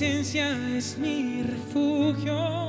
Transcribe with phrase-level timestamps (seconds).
[0.00, 0.48] presencia
[0.78, 2.59] es mi refugio,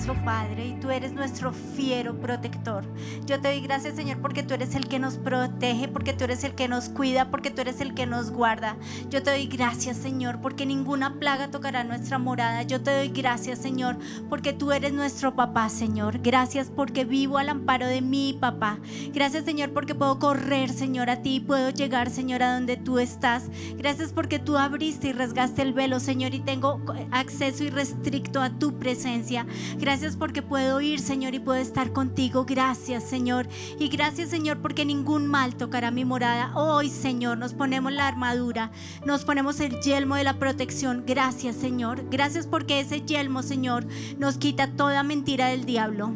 [0.00, 2.86] nuestro Padre y tú eres nuestro fiero protector.
[3.26, 6.42] Yo te doy gracias, Señor, porque tú eres el que nos protege, porque tú eres
[6.42, 8.78] el que nos cuida, porque tú eres el que nos guarda.
[9.10, 12.62] Yo te doy gracias, Señor, porque ninguna plaga tocará nuestra morada.
[12.62, 13.98] Yo te doy gracias, Señor,
[14.30, 16.18] porque tú eres nuestro papá, Señor.
[16.20, 18.78] Gracias porque vivo al amparo de mi papá.
[19.12, 23.44] Gracias, Señor, porque puedo correr, Señor, a ti puedo llegar, Señor, a donde tú estás.
[23.76, 26.80] Gracias porque tú abriste y rasgaste el velo, Señor, y tengo
[27.10, 29.46] acceso irrestricto a tu presencia.
[29.78, 32.46] Gracias porque puedo ir, Señor, y puedo estar contigo.
[32.46, 33.46] Gracias, Señor.
[33.78, 36.52] Y gracias, Señor, porque ningún mal tocará mi morada.
[36.54, 38.70] Hoy, Señor, nos ponemos la armadura,
[39.04, 41.04] nos ponemos el yelmo de la protección.
[41.10, 42.04] Gracias, Señor.
[42.08, 43.84] Gracias porque ese yelmo, Señor,
[44.18, 46.12] nos quita toda mentira del diablo.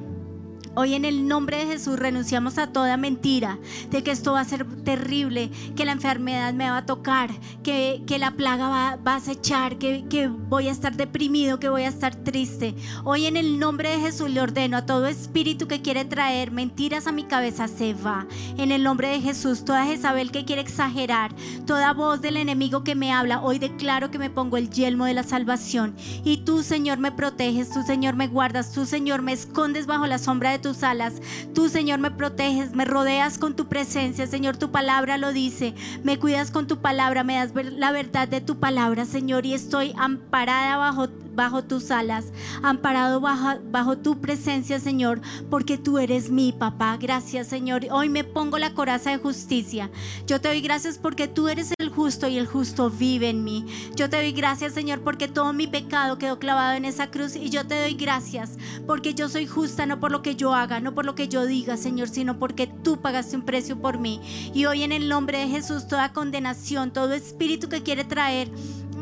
[0.77, 3.59] Hoy en el nombre de Jesús renunciamos a toda mentira
[3.91, 7.31] de que esto va a ser terrible, que la enfermedad me va a tocar,
[7.63, 11.69] que, que la plaga va, va a acechar, que, que voy a estar deprimido, que
[11.69, 12.75] voy a estar triste.
[13.05, 17.07] Hoy en el nombre de Jesús le ordeno a todo espíritu que quiere traer mentiras
[17.07, 18.27] a mi cabeza se va.
[18.57, 21.33] En el nombre de Jesús, toda Jezabel que quiere exagerar,
[21.67, 25.15] toda voz del enemigo que me habla, hoy declaro que me pongo el yelmo de
[25.15, 25.95] la salvación.
[26.25, 30.19] Y tú, Señor, me proteges, tú, Señor, me guardas, tú, Señor, me escondes bajo la
[30.19, 31.21] sombra de tus alas.
[31.55, 34.27] Tú, Señor, me proteges, me rodeas con tu presencia.
[34.27, 35.75] Señor, tu palabra lo dice.
[36.03, 39.93] Me cuidas con tu palabra, me das la verdad de tu palabra, Señor, y estoy
[39.99, 42.27] amparada bajo bajo tus alas,
[42.63, 46.97] amparado bajo, bajo tu presencia, Señor, porque tú eres mi papá.
[46.97, 47.87] Gracias, Señor.
[47.91, 49.91] Hoy me pongo la coraza de justicia.
[50.27, 53.67] Yo te doy gracias porque tú eres el justo y el justo vive en mí.
[53.97, 57.51] Yo te doy gracias, Señor, porque todo mi pecado quedó clavado en esa cruz y
[57.51, 60.95] yo te doy gracias porque yo soy justa no por lo que yo haga, no
[60.95, 64.21] por lo que yo diga, Señor, sino porque tú pagaste un precio por mí.
[64.55, 68.51] Y hoy en el nombre de Jesús, toda condenación, todo espíritu que quiere traer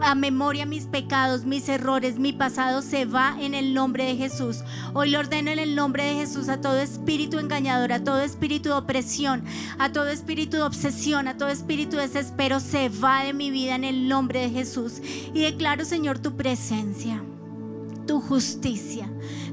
[0.00, 4.58] a memoria mis pecados, mis errores, mi pasado se va en el nombre de Jesús.
[4.94, 8.70] Hoy le ordeno en el nombre de Jesús a todo espíritu engañador, a todo espíritu
[8.70, 9.44] de opresión,
[9.78, 13.74] a todo espíritu de obsesión, a todo espíritu de desespero, se va de mi vida
[13.74, 15.00] en el nombre de Jesús.
[15.34, 17.22] Y declaro, Señor, tu presencia,
[18.06, 19.08] tu justicia.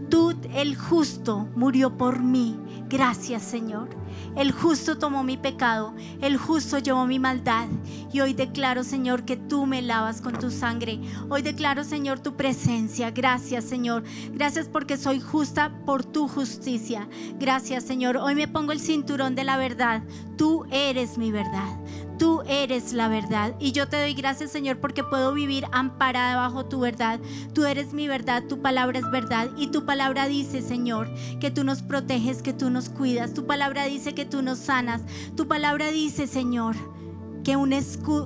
[0.09, 2.57] Tú, el justo, murió por mí.
[2.89, 3.89] Gracias, Señor.
[4.35, 7.67] El justo tomó mi pecado, el justo llevó mi maldad.
[8.11, 10.99] Y hoy declaro, Señor, que tú me lavas con tu sangre.
[11.29, 13.11] Hoy declaro, Señor, tu presencia.
[13.11, 14.03] Gracias, Señor.
[14.33, 17.07] Gracias porque soy justa por tu justicia.
[17.39, 18.17] Gracias, Señor.
[18.17, 20.03] Hoy me pongo el cinturón de la verdad.
[20.37, 21.77] Tú eres mi verdad.
[22.19, 23.55] Tú eres la verdad.
[23.59, 27.19] Y yo te doy gracias, Señor, porque puedo vivir amparada bajo tu verdad.
[27.53, 29.49] Tú eres mi verdad, tu palabra es verdad.
[29.57, 31.09] Y tu palabra dice, Señor,
[31.39, 33.33] que tú nos proteges, que tú nos cuidas.
[33.33, 35.01] Tu palabra dice que tú nos sanas.
[35.37, 36.75] Tu palabra dice, Señor,
[37.43, 37.69] que, un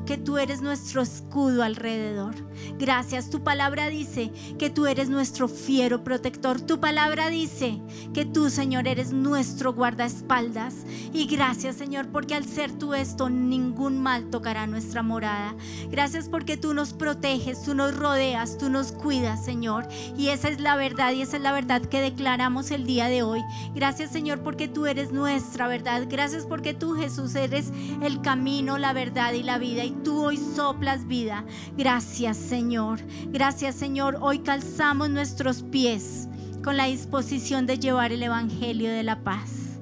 [0.06, 2.36] que tú eres nuestro escudo alrededor.
[2.80, 3.30] Gracias.
[3.30, 6.62] Tu palabra dice que tú eres nuestro fiero protector.
[6.62, 7.82] Tu palabra dice
[8.14, 10.86] que tú, Señor, eres nuestro guardaespaldas.
[11.14, 15.56] Y gracias, Señor, porque al ser tú esto, ningún mal tocará nuestra morada.
[15.90, 19.88] Gracias porque tú nos proteges, tú nos rodeas, tú nos cuidas, Señor.
[20.18, 23.24] Y esa es la verdad y esa es la verdad que declaramos el día de
[23.24, 23.42] hoy.
[23.76, 26.08] Gracias, Señor, porque tú eres nuestra verdad.
[26.10, 29.03] Gracias porque tú, Jesús, eres el camino, la verdad
[29.34, 31.44] y la vida y tú hoy soplas vida.
[31.76, 33.02] Gracias Señor.
[33.28, 34.18] Gracias Señor.
[34.22, 36.30] Hoy calzamos nuestros pies
[36.64, 39.80] con la disposición de llevar el Evangelio de la paz.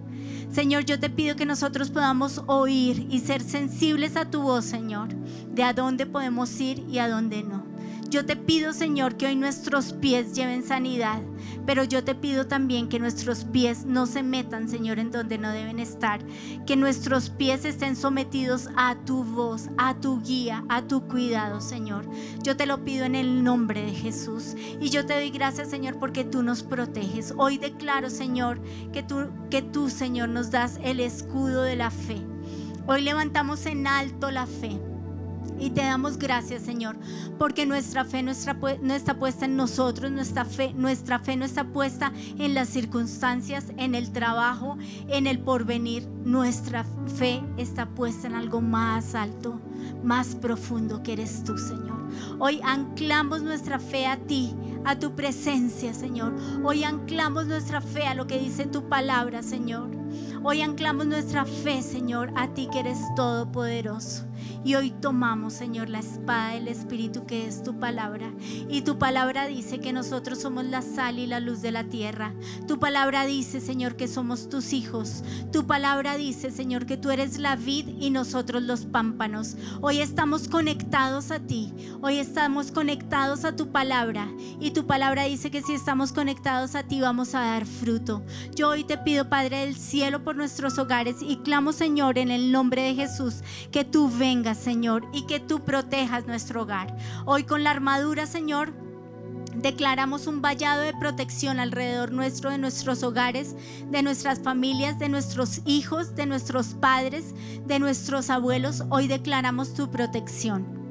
[0.51, 5.13] Señor, yo te pido que nosotros podamos oír y ser sensibles a tu voz, Señor,
[5.13, 7.70] de a dónde podemos ir y a dónde no.
[8.11, 11.21] Yo te pido, Señor, que hoy nuestros pies lleven sanidad,
[11.65, 15.49] pero yo te pido también que nuestros pies no se metan, Señor, en donde no
[15.49, 16.19] deben estar.
[16.65, 22.05] Que nuestros pies estén sometidos a tu voz, a tu guía, a tu cuidado, Señor.
[22.43, 24.55] Yo te lo pido en el nombre de Jesús.
[24.81, 27.33] Y yo te doy gracias, Señor, porque tú nos proteges.
[27.37, 28.59] Hoy declaro, Señor,
[28.91, 32.21] que tú, que tú, Señor, nos das el escudo de la fe.
[32.87, 34.90] Hoy levantamos en alto la fe.
[35.61, 36.97] Y te damos gracias, Señor,
[37.37, 38.55] porque nuestra fe no está,
[39.19, 44.11] puesta en nosotros, nuestra fe, nuestra fe no está puesta en las circunstancias, en el
[44.11, 46.07] trabajo, en el porvenir.
[46.25, 46.83] Nuestra
[47.15, 49.61] fe está puesta en algo más alto,
[50.03, 52.07] más profundo que eres tú, Señor.
[52.39, 56.33] Hoy anclamos nuestra fe a ti, a tu presencia, Señor.
[56.63, 59.91] Hoy anclamos nuestra fe a lo que dice tu palabra, Señor.
[60.43, 64.25] Hoy anclamos nuestra fe, Señor, a ti que eres todopoderoso.
[64.63, 68.31] Y hoy tomamos, Señor, la espada del Espíritu que es tu palabra.
[68.69, 72.33] Y tu palabra dice que nosotros somos la sal y la luz de la tierra.
[72.67, 75.23] Tu palabra dice, Señor, que somos tus hijos.
[75.51, 79.55] Tu palabra dice, Señor, que tú eres la vid y nosotros los pámpanos.
[79.81, 81.73] Hoy estamos conectados a ti.
[82.01, 84.27] Hoy estamos conectados a tu palabra.
[84.59, 88.23] Y tu palabra dice que si estamos conectados a ti vamos a dar fruto.
[88.55, 92.51] Yo hoy te pido, Padre del cielo, por nuestros hogares y clamo, Señor, en el
[92.51, 93.41] nombre de Jesús,
[93.71, 96.95] que tú vengas Señor, y que tú protejas nuestro hogar.
[97.25, 98.73] Hoy con la armadura, Señor,
[99.55, 103.55] Declaramos un vallado de protección alrededor nuestro, de nuestros hogares,
[103.89, 108.83] de nuestras familias, de nuestros hijos, de nuestros padres, de nuestros abuelos.
[108.89, 110.81] Hoy declaramos tu protección.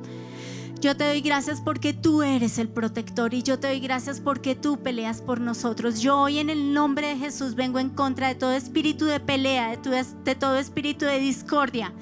[0.81, 4.55] Yo te doy gracias porque tú eres el protector y yo te doy gracias porque
[4.55, 6.01] tú peleas por nosotros.
[6.01, 9.77] Yo hoy en el nombre de Jesús vengo en contra de todo espíritu de pelea,
[9.77, 11.93] de, todo espíritu de discordia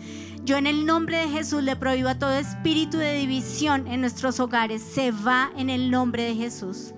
[0.44, 4.40] yo en el nombre de Jesús le prohíbo a todo espíritu de división en nuestros
[4.40, 4.82] hogares.
[4.82, 6.94] Se va en el nombre de Jesús.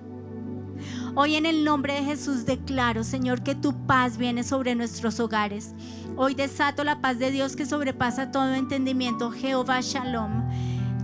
[1.15, 5.73] Hoy en el nombre de Jesús declaro, Señor, que tu paz viene sobre nuestros hogares.
[6.15, 9.31] Hoy desato la paz de Dios que sobrepasa todo entendimiento.
[9.31, 10.49] Jehová Shalom.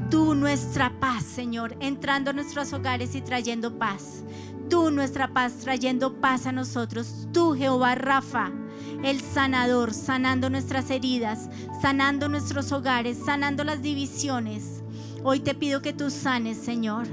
[0.09, 4.23] Tú nuestra paz, Señor, entrando a nuestros hogares y trayendo paz.
[4.69, 7.27] Tú nuestra paz trayendo paz a nosotros.
[7.33, 8.51] Tú Jehová Rafa
[9.03, 11.49] el sanador, sanando nuestras heridas,
[11.81, 14.83] sanando nuestros hogares, sanando las divisiones.
[15.23, 17.07] Hoy te pido que tú sanes, Señor.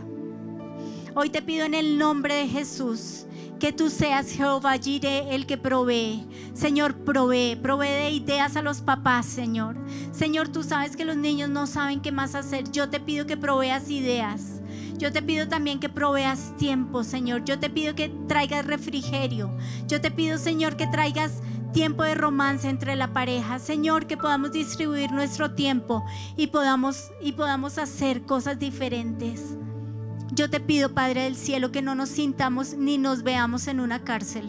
[1.15, 3.27] Hoy te pido en el nombre de Jesús
[3.59, 6.27] que tú seas Jehová Jireh el que provee.
[6.55, 9.77] Señor, provee, provee de ideas a los papás, Señor.
[10.13, 12.71] Señor, tú sabes que los niños no saben qué más hacer.
[12.71, 14.54] Yo te pido que proveas ideas.
[14.97, 17.45] Yo te pido también que proveas tiempo, Señor.
[17.45, 19.57] Yo te pido que traigas refrigerio.
[19.89, 23.59] Yo te pido, Señor, que traigas tiempo de romance entre la pareja.
[23.59, 26.05] Señor, que podamos distribuir nuestro tiempo
[26.37, 29.57] y podamos, y podamos hacer cosas diferentes.
[30.33, 34.05] Yo te pido, Padre del Cielo, que no nos sintamos ni nos veamos en una
[34.05, 34.49] cárcel,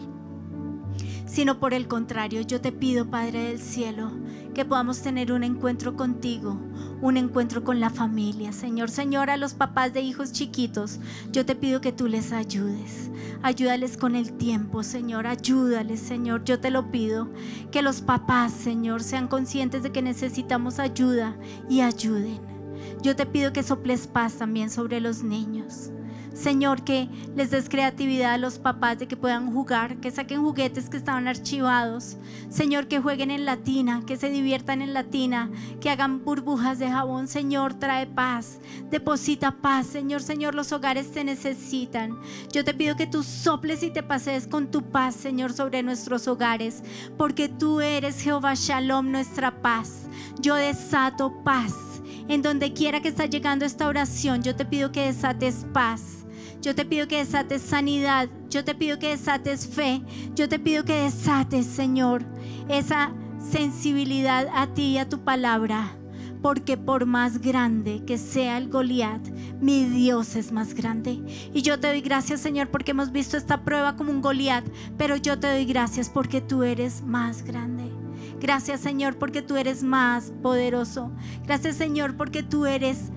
[1.26, 4.10] sino por el contrario, yo te pido, Padre del Cielo,
[4.54, 6.58] que podamos tener un encuentro contigo,
[7.02, 8.52] un encuentro con la familia.
[8.52, 11.00] Señor, Señor, a los papás de hijos chiquitos,
[11.32, 13.10] yo te pido que tú les ayudes.
[13.42, 15.26] Ayúdales con el tiempo, Señor.
[15.26, 16.44] Ayúdales, Señor.
[16.44, 17.30] Yo te lo pido.
[17.70, 21.36] Que los papás, Señor, sean conscientes de que necesitamos ayuda
[21.68, 22.40] y ayuden.
[23.02, 25.90] Yo te pido que soples paz también sobre los niños.
[26.36, 30.90] Señor, que les des creatividad a los papás de que puedan jugar, que saquen juguetes
[30.90, 32.18] que estaban archivados.
[32.50, 35.50] Señor, que jueguen en latina, que se diviertan en latina,
[35.80, 37.26] que hagan burbujas de jabón.
[37.26, 39.86] Señor, trae paz, deposita paz.
[39.86, 42.20] Señor, Señor, los hogares te necesitan.
[42.52, 46.28] Yo te pido que tú soples y te pases con tu paz, Señor, sobre nuestros
[46.28, 46.82] hogares,
[47.16, 50.02] porque tú eres Jehová Shalom, nuestra paz.
[50.38, 51.72] Yo desato paz.
[52.28, 56.25] En donde quiera que está llegando esta oración, yo te pido que desates paz
[56.60, 58.28] yo te pido que desates sanidad.
[58.50, 60.02] Yo te pido que desates fe.
[60.34, 62.24] Yo te pido que desates, Señor,
[62.68, 65.96] esa sensibilidad a ti y a tu palabra.
[66.42, 69.26] Porque por más grande que sea el Goliat,
[69.60, 71.22] mi Dios es más grande.
[71.52, 74.64] Y yo te doy gracias, Señor, porque hemos visto esta prueba como un Goliat.
[74.96, 77.90] Pero yo te doy gracias porque tú eres más grande.
[78.40, 81.10] Gracias, Señor, porque tú eres más poderoso.
[81.44, 83.10] Gracias, Señor, porque tú eres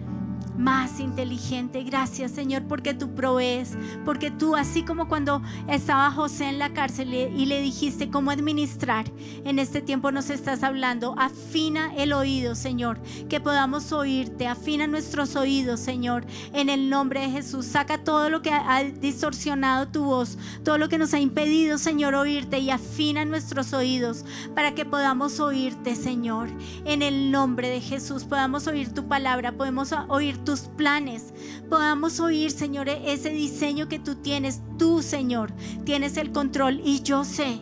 [0.60, 1.84] más inteligente.
[1.84, 7.13] Gracias Señor porque tú provees, porque tú así como cuando estaba José en la cárcel
[7.13, 9.06] y le dijiste cómo administrar,
[9.46, 11.16] en este tiempo nos estás hablando.
[11.18, 13.00] Afina el oído Señor,
[13.30, 17.66] que podamos oírte, afina nuestros oídos Señor, en el nombre de Jesús.
[17.66, 22.16] Saca todo lo que ha distorsionado tu voz, todo lo que nos ha impedido Señor
[22.16, 24.25] oírte y afina nuestros oídos
[24.56, 26.50] para que podamos oírte Señor.
[26.84, 31.32] En el nombre de Jesús podamos oír tu palabra, podemos oír tu tus planes.
[31.70, 34.62] Podamos oír, Señor, ese diseño que tú tienes.
[34.79, 35.53] Tú, Señor,
[35.86, 37.62] tienes el control y yo sé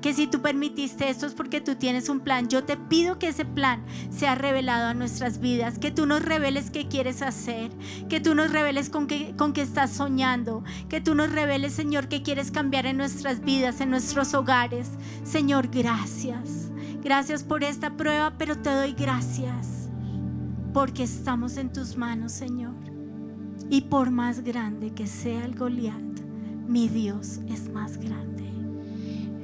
[0.00, 2.48] que si tú permitiste esto es porque tú tienes un plan.
[2.48, 6.70] Yo te pido que ese plan sea revelado a nuestras vidas, que tú nos reveles
[6.70, 7.72] qué quieres hacer,
[8.08, 12.06] que tú nos reveles con qué, con qué estás soñando, que tú nos reveles, Señor,
[12.06, 14.86] qué quieres cambiar en nuestras vidas, en nuestros hogares.
[15.24, 16.70] Señor, gracias.
[17.02, 19.79] Gracias por esta prueba, pero te doy gracias
[20.72, 22.74] porque estamos en tus manos, Señor.
[23.68, 26.20] Y por más grande que sea el Goliat,
[26.66, 28.50] mi Dios es más grande.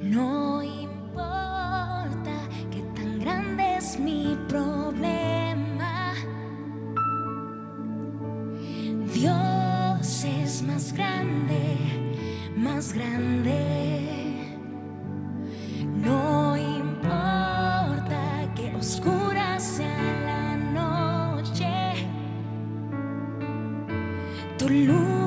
[0.01, 2.31] No importa
[2.71, 6.13] que tan grande es mi problema.
[9.13, 11.77] Dios es más grande,
[12.55, 14.15] más grande.
[16.03, 17.56] No importa
[24.67, 25.26] Tu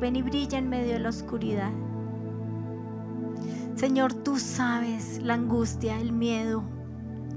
[0.00, 1.70] Ven y brilla en medio de la oscuridad.
[3.74, 6.62] Señor, tú sabes la angustia, el miedo,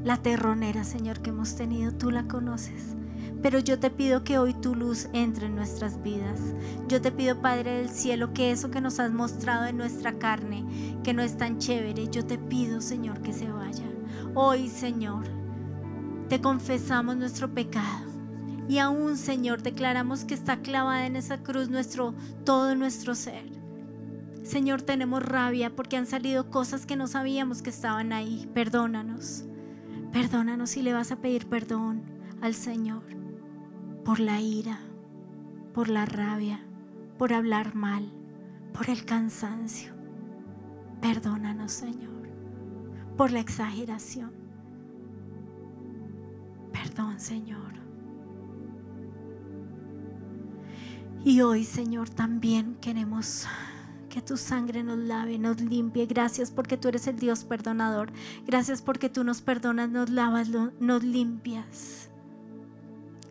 [0.03, 1.91] la terronera, Señor, que hemos tenido.
[1.91, 2.95] Tú la conoces.
[3.41, 6.39] Pero yo te pido que hoy tu luz entre en nuestras vidas.
[6.88, 10.65] Yo te pido, Padre del Cielo, que eso que nos has mostrado en nuestra carne,
[11.03, 13.85] que no es tan chévere, yo te pido, Señor, que se vaya.
[14.33, 15.25] Hoy, Señor,
[16.27, 18.14] te confesamos nuestro pecado.
[18.67, 23.45] Y aún, Señor, declaramos que está clavada en esa cruz nuestro todo nuestro ser.
[24.43, 28.49] Señor, tenemos rabia porque han salido cosas que no sabíamos que estaban ahí.
[28.54, 29.45] Perdónanos.
[30.12, 32.04] Perdónanos si le vas a pedir perdón
[32.41, 33.04] al Señor
[34.06, 34.80] por la ira,
[35.73, 36.60] por la rabia,
[37.17, 38.13] por hablar mal,
[38.71, 39.93] por el cansancio.
[41.01, 42.30] Perdónanos, Señor,
[43.17, 44.32] por la exageración.
[46.71, 47.64] Perdón, Señor.
[51.25, 53.47] Y hoy, Señor, también queremos
[54.09, 56.05] que tu sangre nos lave, nos limpie.
[56.05, 58.11] Gracias porque tú eres el Dios perdonador.
[58.45, 62.11] Gracias porque tú nos perdonas, nos lavas, nos limpias.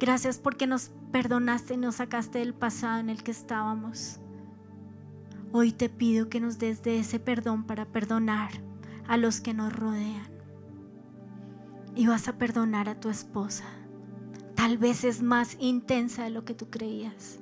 [0.01, 4.19] Gracias porque nos perdonaste y nos sacaste del pasado en el que estábamos.
[5.53, 8.51] Hoy te pido que nos des de ese perdón para perdonar
[9.07, 10.27] a los que nos rodean.
[11.95, 13.67] Y vas a perdonar a tu esposa.
[14.57, 17.39] Tal vez es más intensa de lo que tú creías.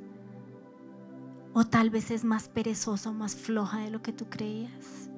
[1.54, 5.10] O tal vez es más perezosa o más floja de lo que tú creías.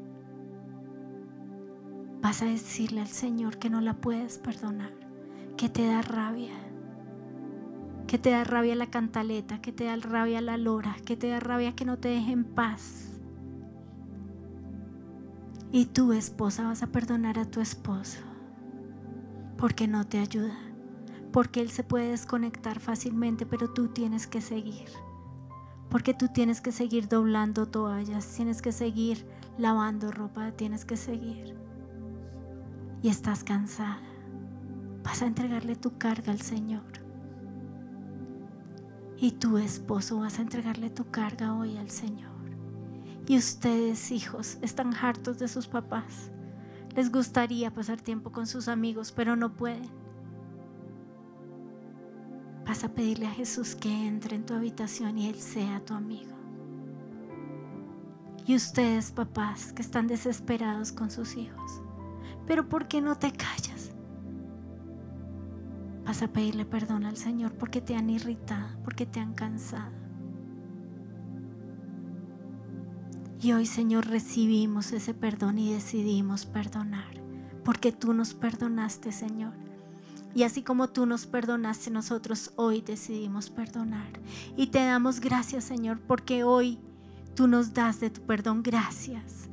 [2.20, 4.92] Vas a decirle al Señor que no la puedes perdonar,
[5.56, 6.54] que te da rabia,
[8.06, 11.38] que te da rabia la cantaleta, que te da rabia la lora, que te da
[11.38, 13.20] rabia que no te deje en paz.
[15.70, 18.20] Y tu esposa vas a perdonar a tu esposo
[19.56, 20.58] porque no te ayuda,
[21.32, 24.88] porque él se puede desconectar fácilmente, pero tú tienes que seguir.
[25.94, 29.24] Porque tú tienes que seguir doblando toallas, tienes que seguir
[29.58, 31.56] lavando ropa, tienes que seguir.
[33.00, 34.00] Y estás cansada.
[35.04, 36.82] Vas a entregarle tu carga al Señor.
[39.18, 42.32] Y tu esposo vas a entregarle tu carga hoy al Señor.
[43.28, 46.32] Y ustedes, hijos, están hartos de sus papás.
[46.96, 49.88] Les gustaría pasar tiempo con sus amigos, pero no pueden
[52.74, 56.34] Vas a pedirle a Jesús que entre en tu habitación y Él sea tu amigo.
[58.48, 61.80] Y ustedes, papás, que están desesperados con sus hijos,
[62.48, 63.92] pero ¿por qué no te callas?
[66.04, 69.92] Vas a pedirle perdón al Señor porque te han irritado, porque te han cansado.
[73.40, 77.22] Y hoy, Señor, recibimos ese perdón y decidimos perdonar,
[77.64, 79.52] porque tú nos perdonaste, Señor.
[80.34, 84.08] Y así como tú nos perdonaste, nosotros hoy decidimos perdonar.
[84.56, 86.78] Y te damos gracias, Señor, porque hoy
[87.34, 88.62] tú nos das de tu perdón.
[88.62, 89.48] Gracias.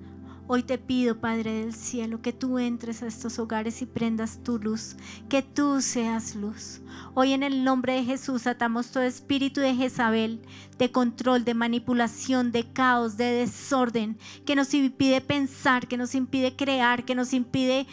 [0.48, 4.60] Hoy te pido, Padre del cielo, que tú entres a estos hogares y prendas tu
[4.60, 4.98] luz,
[5.30, 6.81] que tú seas luz.
[7.14, 10.40] Hoy en el nombre de Jesús atamos todo espíritu de Jezabel,
[10.78, 16.56] de control, de manipulación, de caos, de desorden, que nos impide pensar, que nos impide
[16.56, 17.86] crear, que nos impide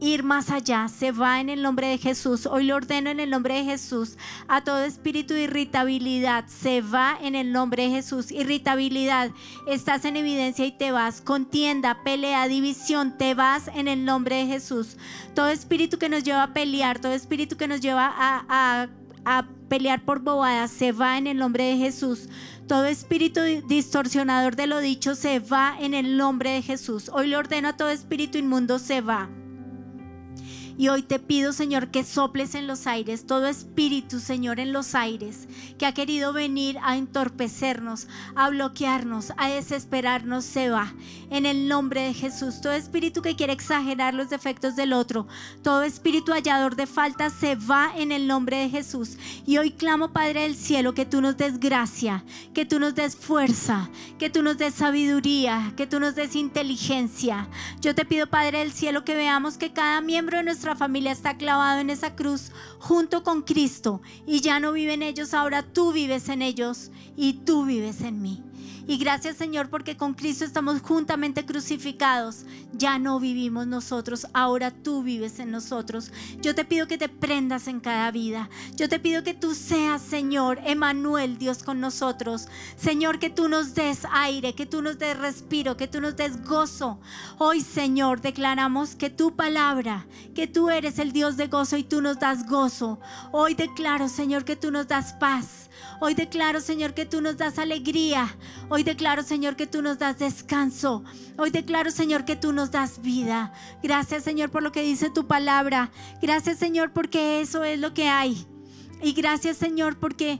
[0.00, 0.88] ir más allá.
[0.88, 2.46] Se va en el nombre de Jesús.
[2.46, 4.16] Hoy lo ordeno en el nombre de Jesús.
[4.46, 8.30] A todo espíritu de irritabilidad, se va en el nombre de Jesús.
[8.30, 9.30] Irritabilidad,
[9.66, 11.20] estás en evidencia y te vas.
[11.20, 14.96] Contienda, pelea, división, te vas en el nombre de Jesús.
[15.34, 18.88] Todo espíritu que nos lleva a pelear, todo espíritu que nos lleva a, a
[19.68, 22.28] pelear por bobadas se va en el nombre de Jesús.
[22.66, 27.10] Todo espíritu distorsionador de lo dicho se va en el nombre de Jesús.
[27.12, 29.28] Hoy le ordeno a todo espíritu inmundo se va.
[30.78, 34.94] Y hoy te pido, Señor, que soples en los aires, todo espíritu, Señor, en los
[34.94, 40.94] aires, que ha querido venir a entorpecernos, a bloquearnos, a desesperarnos, se va.
[41.30, 45.26] En el nombre de Jesús, todo espíritu que quiere exagerar los defectos del otro,
[45.62, 49.18] todo espíritu hallador de faltas, se va en el nombre de Jesús.
[49.44, 53.16] Y hoy clamo, Padre del cielo, que tú nos des gracia, que tú nos des
[53.16, 57.48] fuerza, que tú nos des sabiduría, que tú nos des inteligencia.
[57.80, 61.38] Yo te pido, Padre del cielo, que veamos que cada miembro de nuestra familia está
[61.38, 66.28] clavado en esa cruz junto con Cristo y ya no viven ellos, ahora tú vives
[66.28, 68.42] en ellos y tú vives en mí.
[68.88, 72.46] Y gracias Señor porque con Cristo estamos juntamente crucificados.
[72.72, 76.10] Ya no vivimos nosotros, ahora tú vives en nosotros.
[76.40, 78.48] Yo te pido que te prendas en cada vida.
[78.76, 82.48] Yo te pido que tú seas Señor, Emanuel, Dios con nosotros.
[82.78, 86.42] Señor, que tú nos des aire, que tú nos des respiro, que tú nos des
[86.46, 86.98] gozo.
[87.36, 92.00] Hoy Señor declaramos que tu palabra, que tú eres el Dios de gozo y tú
[92.00, 93.00] nos das gozo.
[93.32, 95.67] Hoy declaro Señor que tú nos das paz.
[96.00, 98.36] Hoy declaro, Señor, que tú nos das alegría.
[98.68, 101.02] Hoy declaro, Señor, que tú nos das descanso.
[101.36, 103.52] Hoy declaro, Señor, que tú nos das vida.
[103.82, 105.90] Gracias, Señor, por lo que dice tu palabra.
[106.22, 108.46] Gracias, Señor, porque eso es lo que hay.
[109.02, 110.38] Y gracias, Señor, porque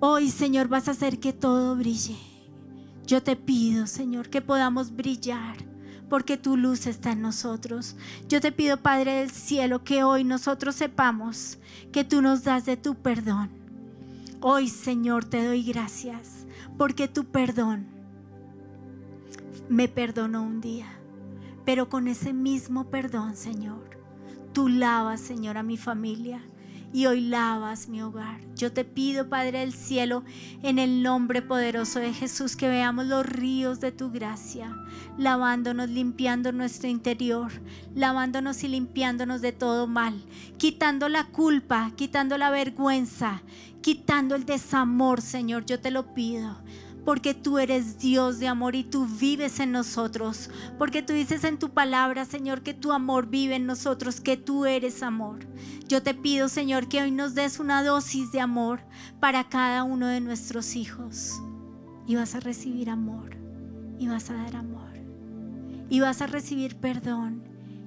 [0.00, 2.16] hoy, Señor, vas a hacer que todo brille.
[3.06, 5.56] Yo te pido, Señor, que podamos brillar
[6.08, 7.96] porque tu luz está en nosotros.
[8.28, 11.58] Yo te pido, Padre del cielo, que hoy nosotros sepamos
[11.92, 13.65] que tú nos das de tu perdón
[14.48, 16.46] Hoy, Señor, te doy gracias
[16.78, 17.88] porque tu perdón
[19.68, 20.86] me perdonó un día.
[21.64, 23.98] Pero con ese mismo perdón, Señor,
[24.52, 26.40] tú lavas, Señor, a mi familia
[26.92, 28.40] y hoy lavas mi hogar.
[28.54, 30.24] Yo te pido, Padre del cielo,
[30.62, 34.74] en el nombre poderoso de Jesús, que veamos los ríos de tu gracia,
[35.18, 37.52] lavándonos, limpiando nuestro interior,
[37.94, 40.24] lavándonos y limpiándonos de todo mal,
[40.58, 43.42] quitando la culpa, quitando la vergüenza,
[43.82, 46.56] quitando el desamor, Señor, yo te lo pido.
[47.06, 50.50] Porque tú eres Dios de amor y tú vives en nosotros.
[50.76, 54.66] Porque tú dices en tu palabra, Señor, que tu amor vive en nosotros, que tú
[54.66, 55.46] eres amor.
[55.86, 58.80] Yo te pido, Señor, que hoy nos des una dosis de amor
[59.20, 61.40] para cada uno de nuestros hijos.
[62.08, 63.36] Y vas a recibir amor.
[64.00, 64.90] Y vas a dar amor.
[65.88, 67.44] Y vas a recibir perdón.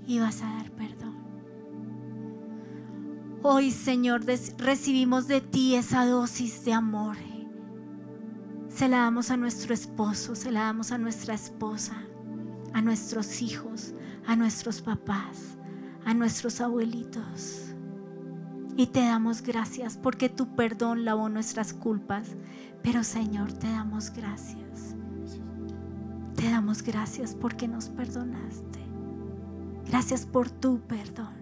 [0.08, 1.17] Y vas a dar perdón.
[3.43, 4.23] Hoy, Señor,
[4.58, 7.17] recibimos de ti esa dosis de amor.
[8.79, 12.01] Se la damos a nuestro esposo, se la damos a nuestra esposa,
[12.71, 13.93] a nuestros hijos,
[14.25, 15.57] a nuestros papás,
[16.05, 17.75] a nuestros abuelitos.
[18.77, 22.29] Y te damos gracias porque tu perdón lavó nuestras culpas.
[22.81, 24.95] Pero Señor, te damos gracias.
[26.37, 28.79] Te damos gracias porque nos perdonaste.
[29.89, 31.33] Gracias por tu perdón.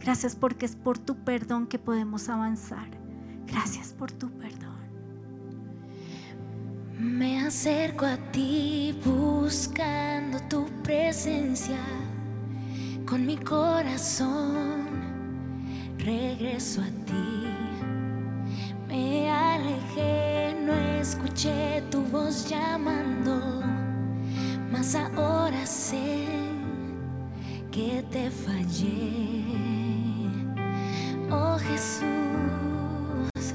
[0.00, 2.88] Gracias porque es por tu perdón que podemos avanzar.
[3.46, 4.69] Gracias por tu perdón.
[7.00, 11.78] Me acerco a ti buscando tu presencia
[13.06, 14.86] con mi corazón.
[15.96, 17.46] Regreso a ti.
[18.86, 23.62] Me alejé, no escuché tu voz llamando,
[24.70, 26.26] mas ahora sé
[27.70, 29.80] que te fallé
[31.30, 33.54] oh Jesús,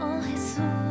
[0.00, 0.89] oh Jesús,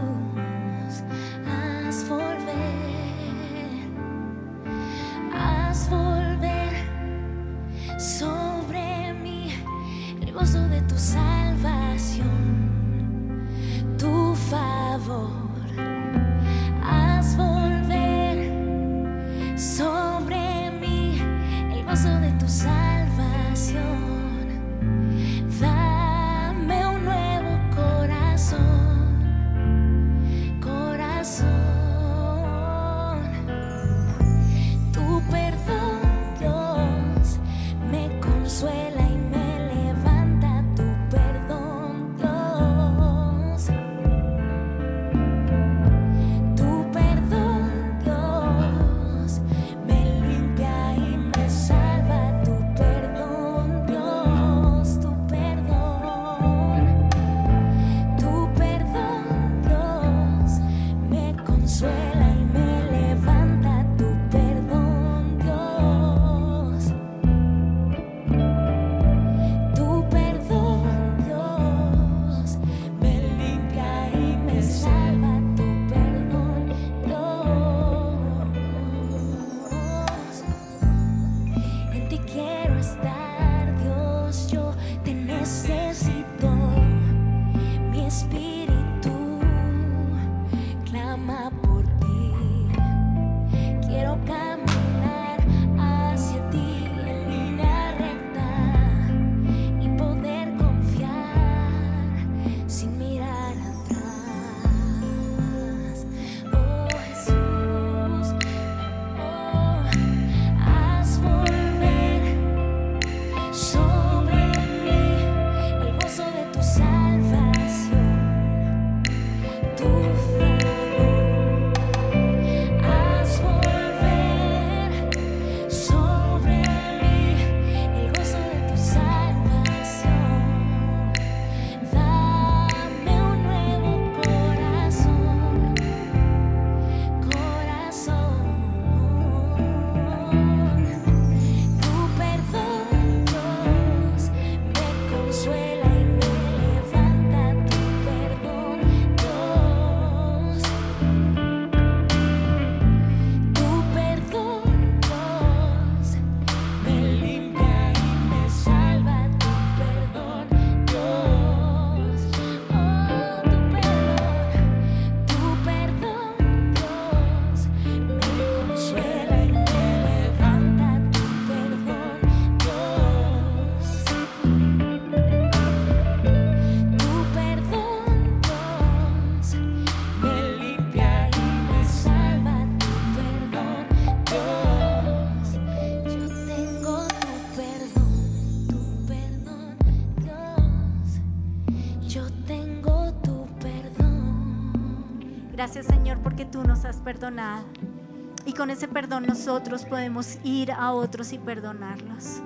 [198.46, 202.42] Y con ese perdón nosotros podemos ir a otros y perdonarlos.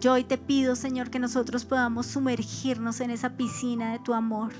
[0.00, 4.52] Yo hoy te pido, Señor, que nosotros podamos sumergirnos en esa piscina de tu amor,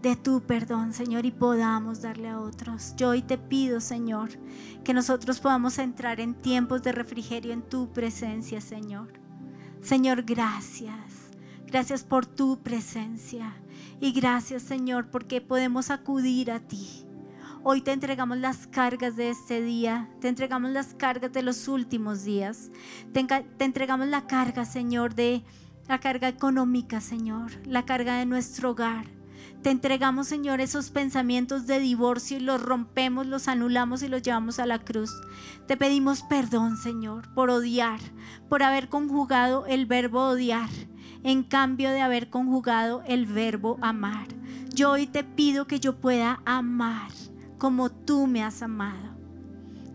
[0.00, 2.94] de tu perdón, Señor, y podamos darle a otros.
[2.96, 4.30] Yo hoy te pido, Señor,
[4.84, 9.12] que nosotros podamos entrar en tiempos de refrigerio en tu presencia, Señor.
[9.82, 11.30] Señor, gracias.
[11.66, 13.52] Gracias por tu presencia.
[14.00, 17.09] Y gracias, Señor, porque podemos acudir a ti.
[17.62, 22.24] Hoy te entregamos las cargas de este día, te entregamos las cargas de los últimos
[22.24, 22.70] días,
[23.12, 23.26] te,
[23.62, 25.44] entregamos la carga, Señor, de
[25.86, 29.04] la carga económica, Señor, la carga de nuestro hogar.
[29.62, 34.58] Te entregamos, Señor, esos pensamientos de divorcio y los rompemos, los anulamos y los llevamos
[34.58, 35.12] a la cruz.
[35.66, 38.00] Te pedimos perdón, Señor, por odiar,
[38.48, 40.70] por haber conjugado el verbo odiar
[41.24, 44.28] en cambio de haber conjugado el verbo amar.
[44.74, 47.10] Yo hoy te pido que yo pueda amar
[47.60, 49.14] como tú me has amado.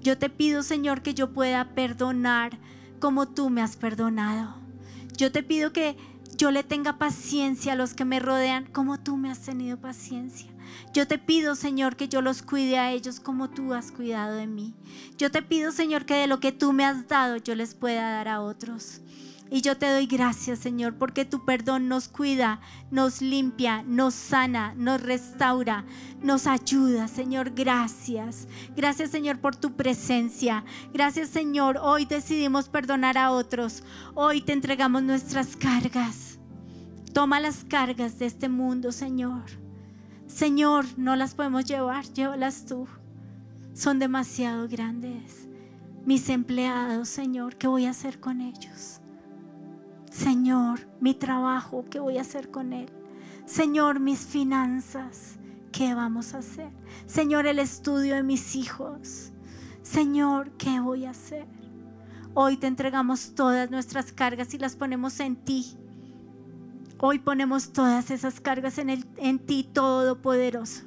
[0.01, 2.60] Yo te pido, Señor, que yo pueda perdonar
[2.99, 4.54] como tú me has perdonado.
[5.17, 5.97] Yo te pido que
[6.38, 10.51] yo le tenga paciencia a los que me rodean como tú me has tenido paciencia.
[10.93, 14.47] Yo te pido, Señor, que yo los cuide a ellos como tú has cuidado de
[14.47, 14.73] mí.
[15.17, 18.10] Yo te pido, Señor, que de lo que tú me has dado yo les pueda
[18.10, 19.01] dar a otros.
[19.51, 24.73] Y yo te doy gracias, Señor, porque tu perdón nos cuida, nos limpia, nos sana,
[24.75, 25.86] nos restaura,
[26.21, 27.51] nos ayuda, Señor.
[27.51, 28.47] Gracias.
[28.75, 30.65] Gracias, Señor, por tu presencia.
[30.91, 31.78] Gracias, Señor.
[31.82, 33.84] Hoy decidimos perdonar a otros.
[34.15, 36.39] Hoy te entregamos nuestras cargas.
[37.13, 39.64] Toma las cargas de este mundo, Señor.
[40.28, 42.88] Señor, no las podemos llevar, llévalas tú.
[43.74, 45.48] Son demasiado grandes.
[46.06, 49.02] Mis empleados, Señor, ¿qué voy a hacer con ellos?
[50.12, 52.90] Señor, mi trabajo, ¿qué voy a hacer con él?
[53.46, 55.38] Señor, mis finanzas,
[55.72, 56.72] ¿qué vamos a hacer?
[57.06, 59.32] Señor, el estudio de mis hijos.
[59.82, 61.46] Señor, ¿qué voy a hacer?
[62.34, 65.78] Hoy te entregamos todas nuestras cargas y las ponemos en ti.
[67.08, 70.86] Hoy ponemos todas esas cargas en, el, en ti, Todopoderoso.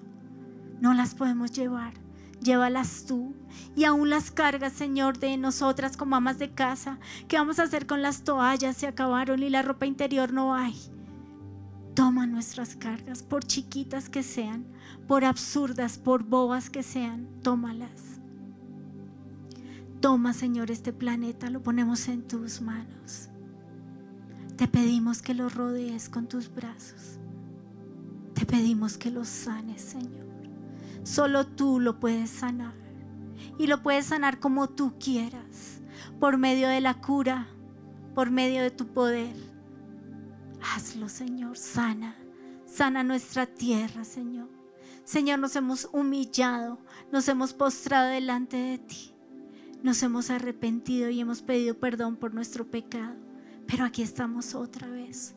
[0.81, 1.95] No las podemos llevar
[2.41, 3.37] llévalas tú.
[3.77, 6.99] Y aún las cargas, Señor, de nosotras como amas de casa.
[7.29, 8.77] ¿Qué vamos a hacer con las toallas?
[8.77, 10.75] Se acabaron y la ropa interior no hay.
[11.95, 14.67] Toma nuestras cargas, por chiquitas que sean,
[15.07, 18.19] por absurdas, por bobas que sean, tómalas.
[20.01, 23.28] Toma, Señor, este planeta, lo ponemos en tus manos.
[24.59, 27.21] Te pedimos que lo rodees con tus brazos.
[28.35, 30.27] Te pedimos que lo sanes, Señor.
[31.05, 32.75] Solo tú lo puedes sanar.
[33.57, 35.81] Y lo puedes sanar como tú quieras,
[36.19, 37.47] por medio de la cura,
[38.17, 39.37] por medio de tu poder.
[40.61, 42.17] Hazlo, Señor, sana.
[42.67, 44.49] Sana nuestra tierra, Señor.
[45.05, 46.81] Señor, nos hemos humillado,
[47.13, 49.15] nos hemos postrado delante de ti.
[49.85, 53.28] Nos hemos arrepentido y hemos pedido perdón por nuestro pecado.
[53.69, 55.37] Pero aquí estamos otra vez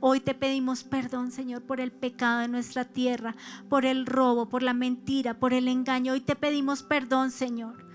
[0.00, 3.34] Hoy te pedimos perdón, Señor, por el pecado de nuestra tierra,
[3.68, 6.12] por el robo, por la mentira, por el engaño.
[6.12, 7.88] Hoy te pedimos perdón, Señor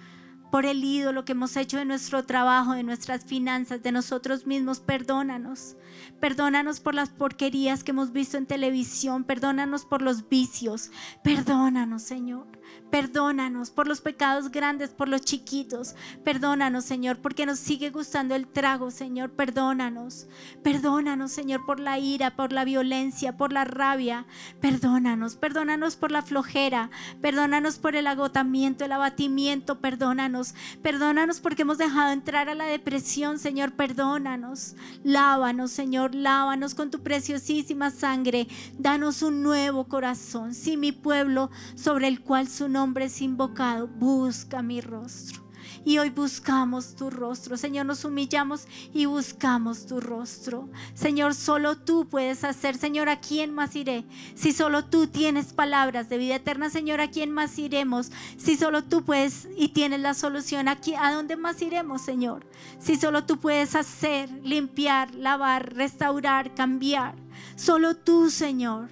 [0.54, 4.80] por el ídolo que hemos hecho de nuestro trabajo, de nuestras finanzas, de nosotros mismos.
[4.80, 5.76] Perdónanos.
[6.24, 9.26] Perdónanos por las porquerías que hemos visto en televisión.
[9.26, 10.90] Perdónanos por los vicios.
[11.22, 12.48] Perdónanos, Señor.
[12.90, 15.96] Perdónanos por los pecados grandes, por los chiquitos.
[16.24, 19.32] Perdónanos, Señor, porque nos sigue gustando el trago, Señor.
[19.32, 20.28] Perdónanos.
[20.64, 24.26] Perdónanos, Señor, por la ira, por la violencia, por la rabia.
[24.62, 25.36] Perdónanos.
[25.36, 26.90] Perdónanos por la flojera.
[27.20, 29.80] Perdónanos por el agotamiento, el abatimiento.
[29.80, 30.56] Perdónanos.
[30.82, 33.74] Perdónanos porque hemos dejado entrar a la depresión, Señor.
[33.74, 34.76] Perdónanos.
[35.04, 36.13] Lávanos, Señor.
[36.14, 38.48] Lávanos con tu preciosísima sangre.
[38.78, 40.54] Danos un nuevo corazón.
[40.54, 45.43] Si mi pueblo sobre el cual su nombre es invocado, busca mi rostro.
[45.86, 47.58] Y hoy buscamos tu rostro.
[47.58, 50.70] Señor, nos humillamos y buscamos tu rostro.
[50.94, 52.78] Señor, solo tú puedes hacer.
[52.78, 54.06] Señor, ¿a quién más iré?
[54.36, 58.12] Si solo tú tienes palabras de vida eterna, Señor, ¿a quién más iremos?
[58.38, 62.46] Si solo tú puedes y tienes la solución, aquí, ¿a dónde más iremos, Señor?
[62.80, 67.16] Si solo tú puedes hacer, limpiar, lavar, restaurar, cambiar.
[67.56, 68.90] Solo tú, Señor.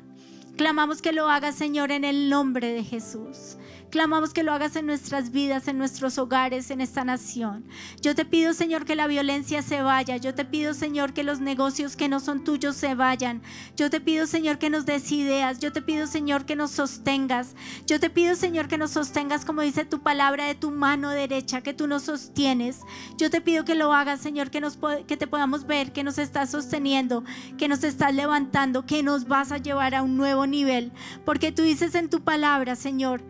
[0.58, 3.58] Clamamos que lo hagas, Señor, en el nombre de Jesús.
[3.92, 7.66] Clamamos que lo hagas en nuestras vidas, en nuestros hogares, en esta nación.
[8.02, 10.16] Yo te pido, Señor, que la violencia se vaya.
[10.16, 13.42] Yo te pido, Señor, que los negocios que no son tuyos se vayan.
[13.76, 15.60] Yo te pido, Señor, que nos des ideas.
[15.60, 17.54] Yo te pido, Señor, que nos sostengas.
[17.86, 21.60] Yo te pido, Señor, que nos sostengas, como dice tu palabra, de tu mano derecha,
[21.60, 22.80] que tú nos sostienes.
[23.18, 26.18] Yo te pido que lo hagas, Señor, que, nos, que te podamos ver, que nos
[26.18, 27.26] estás sosteniendo,
[27.58, 30.94] que nos estás levantando, que nos vas a llevar a un nuevo nivel,
[31.26, 33.22] porque tú dices en tu palabra, Señor,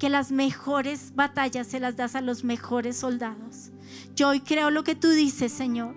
[0.00, 3.70] que las mejores batallas se las das a los mejores soldados.
[4.16, 5.94] Yo hoy creo lo que tú dices, Señor.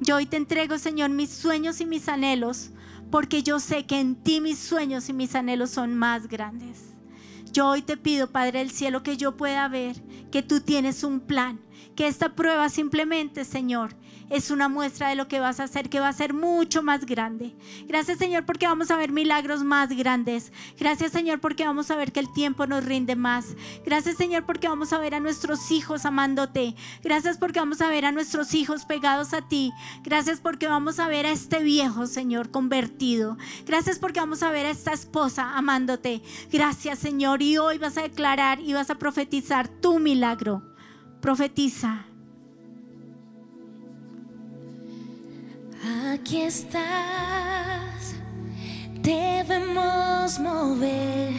[0.00, 2.70] Yo hoy te entrego, Señor, mis sueños y mis anhelos,
[3.10, 6.94] porque yo sé que en ti mis sueños y mis anhelos son más grandes.
[7.52, 11.20] Yo hoy te pido, Padre del Cielo, que yo pueda ver que tú tienes un
[11.20, 11.60] plan,
[11.94, 13.94] que esta prueba simplemente, Señor,
[14.32, 17.04] es una muestra de lo que vas a hacer, que va a ser mucho más
[17.04, 17.54] grande.
[17.86, 20.52] Gracias Señor porque vamos a ver milagros más grandes.
[20.78, 23.54] Gracias Señor porque vamos a ver que el tiempo nos rinde más.
[23.84, 26.74] Gracias Señor porque vamos a ver a nuestros hijos amándote.
[27.04, 29.70] Gracias porque vamos a ver a nuestros hijos pegados a ti.
[30.02, 33.36] Gracias porque vamos a ver a este viejo Señor convertido.
[33.66, 36.22] Gracias porque vamos a ver a esta esposa amándote.
[36.50, 40.62] Gracias Señor y hoy vas a declarar y vas a profetizar tu milagro.
[41.20, 42.06] Profetiza.
[45.84, 48.14] Aquí estás,
[49.00, 51.34] debemos mover,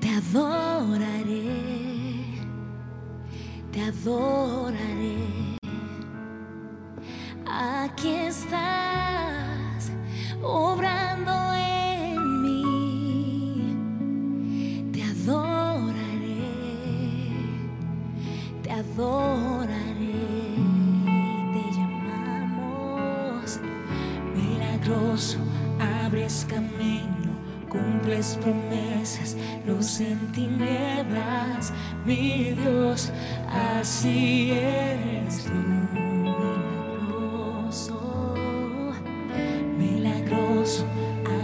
[0.00, 1.60] te adoraré,
[3.70, 5.18] te adoraré.
[7.46, 9.90] Aquí estás,
[10.42, 13.76] obrando en mí,
[14.90, 16.48] te adoraré,
[18.62, 19.83] te adoraré.
[24.84, 25.38] Milagroso,
[26.04, 27.32] abres camino,
[27.70, 31.72] cumples promesas, luz en tinieblas,
[32.04, 33.10] mi Dios,
[33.50, 35.52] así eres tú.
[37.08, 38.34] Milagroso,
[39.78, 40.84] milagroso,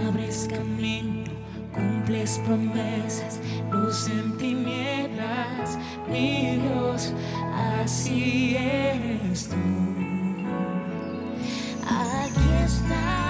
[0.07, 1.30] abres camino,
[1.72, 5.78] cumples promesas, luz en tinieblas,
[6.11, 7.14] mi Dios,
[7.82, 9.57] así eres tú.
[11.93, 13.30] Aquí estás,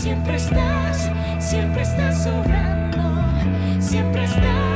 [0.00, 3.22] Siempre estás, siempre estás sobrando.
[3.82, 4.69] Siempre estás,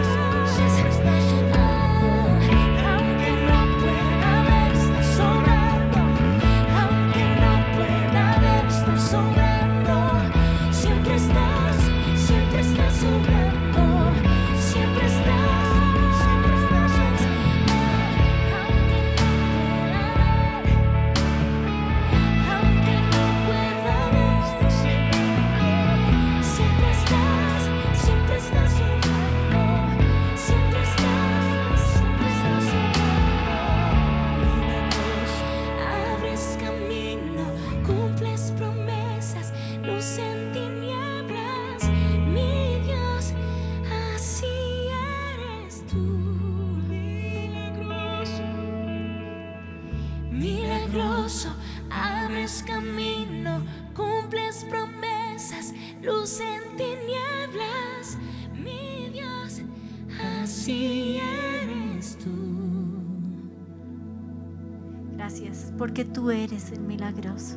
[65.94, 67.56] porque tú eres el milagroso.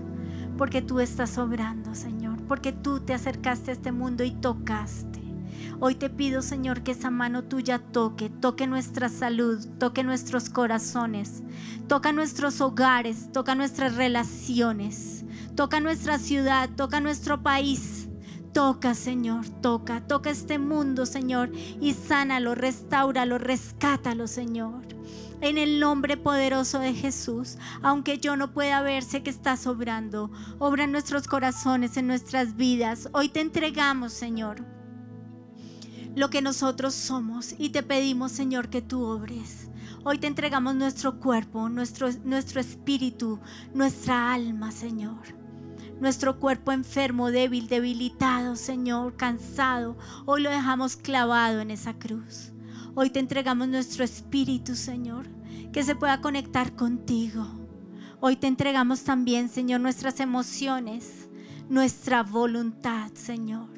[0.59, 2.37] Porque tú estás obrando, Señor.
[2.47, 5.23] Porque tú te acercaste a este mundo y tocaste.
[5.79, 11.41] Hoy te pido, Señor, que esa mano tuya toque, toque nuestra salud, toque nuestros corazones,
[11.87, 15.25] toca nuestros hogares, toca nuestras relaciones,
[15.55, 18.07] toca nuestra ciudad, toca nuestro país.
[18.53, 24.96] Toca, Señor, toca, toca este mundo, Señor, y sánalo, restáuralo, rescátalo, Señor.
[25.39, 30.31] En el nombre poderoso de Jesús, aunque yo no pueda ver, sé que estás obrando.
[30.57, 33.07] Obra en nuestros corazones, en nuestras vidas.
[33.13, 34.65] Hoy te entregamos, Señor,
[36.15, 39.69] lo que nosotros somos y te pedimos, Señor, que tú obres.
[40.03, 43.39] Hoy te entregamos nuestro cuerpo, nuestro, nuestro espíritu,
[43.75, 45.21] nuestra alma, Señor.
[45.99, 49.97] Nuestro cuerpo enfermo, débil, debilitado, Señor, cansado.
[50.25, 52.53] Hoy lo dejamos clavado en esa cruz.
[52.99, 55.27] Hoy te entregamos nuestro espíritu, Señor,
[55.71, 57.45] que se pueda conectar contigo.
[58.21, 61.29] Hoy te entregamos también, Señor, nuestras emociones,
[61.69, 63.69] nuestra voluntad, Señor.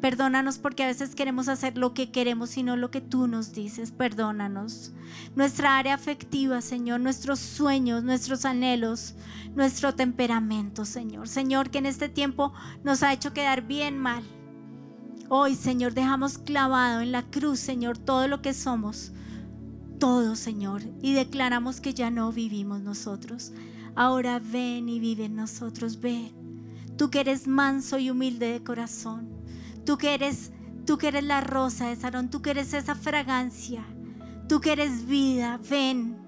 [0.00, 3.52] Perdónanos porque a veces queremos hacer lo que queremos y no lo que tú nos
[3.52, 3.92] dices.
[3.92, 4.92] Perdónanos.
[5.36, 9.14] Nuestra área afectiva, Señor, nuestros sueños, nuestros anhelos,
[9.54, 11.28] nuestro temperamento, Señor.
[11.28, 12.52] Señor, que en este tiempo
[12.82, 14.24] nos ha hecho quedar bien mal.
[15.30, 19.12] Hoy, Señor, dejamos clavado en la cruz, Señor, todo lo que somos.
[19.98, 20.82] Todo, Señor.
[21.00, 23.52] Y declaramos que ya no vivimos nosotros.
[23.94, 26.00] Ahora ven y vive en nosotros.
[26.00, 26.32] Ven.
[26.98, 29.30] Tú que eres manso y humilde de corazón.
[29.86, 30.52] Tú que eres,
[30.84, 32.28] tú que eres la rosa de Sarón.
[32.28, 33.82] Tú que eres esa fragancia.
[34.46, 35.58] Tú que eres vida.
[35.70, 36.18] Ven.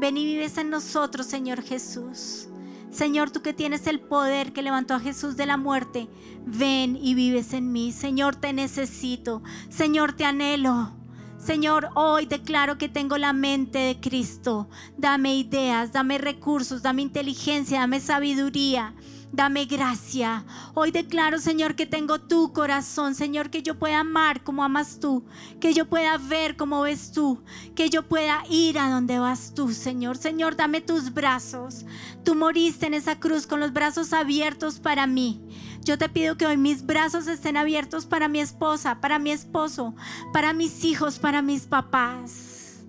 [0.00, 2.49] Ven y vives en nosotros, Señor Jesús.
[2.90, 6.08] Señor, tú que tienes el poder que levantó a Jesús de la muerte,
[6.44, 7.92] ven y vives en mí.
[7.92, 9.42] Señor, te necesito.
[9.68, 10.92] Señor, te anhelo.
[11.38, 14.68] Señor, hoy declaro que tengo la mente de Cristo.
[14.98, 18.94] Dame ideas, dame recursos, dame inteligencia, dame sabiduría.
[19.32, 20.44] Dame gracia.
[20.74, 23.14] Hoy declaro, Señor, que tengo tu corazón.
[23.14, 25.24] Señor, que yo pueda amar como amas tú.
[25.60, 27.42] Que yo pueda ver como ves tú.
[27.76, 30.16] Que yo pueda ir a donde vas tú, Señor.
[30.16, 31.86] Señor, dame tus brazos.
[32.24, 35.40] Tú moriste en esa cruz con los brazos abiertos para mí.
[35.82, 39.94] Yo te pido que hoy mis brazos estén abiertos para mi esposa, para mi esposo,
[40.32, 42.84] para mis hijos, para mis papás.